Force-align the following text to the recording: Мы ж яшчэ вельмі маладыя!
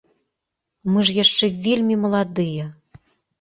Мы 0.93 1.03
ж 1.09 1.17
яшчэ 1.17 1.45
вельмі 1.67 1.99
маладыя! 2.07 2.65